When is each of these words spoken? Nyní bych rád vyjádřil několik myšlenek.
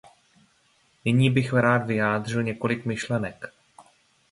Nyní 1.05 1.29
bych 1.29 1.53
rád 1.53 1.85
vyjádřil 1.87 2.43
několik 2.43 2.85
myšlenek. 2.85 3.53